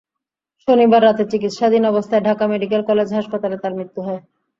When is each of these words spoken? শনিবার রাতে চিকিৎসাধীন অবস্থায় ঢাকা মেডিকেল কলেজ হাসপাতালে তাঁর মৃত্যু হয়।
শনিবার 0.67 1.01
রাতে 1.03 1.23
চিকিৎসাধীন 1.31 1.83
অবস্থায় 1.87 2.25
ঢাকা 2.27 2.45
মেডিকেল 2.47 2.81
কলেজ 2.89 3.09
হাসপাতালে 3.13 3.57
তাঁর 3.59 3.73
মৃত্যু 3.77 3.99
হয়। 4.07 4.21